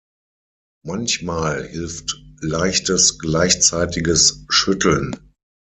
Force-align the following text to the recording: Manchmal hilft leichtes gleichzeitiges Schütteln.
Manchmal 0.83 1.61
hilft 1.67 2.19
leichtes 2.39 3.19
gleichzeitiges 3.19 4.43
Schütteln. 4.49 5.15